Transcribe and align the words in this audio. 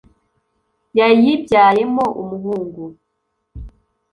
yayibyayemo 0.97 2.05
umuhungu 2.21 2.83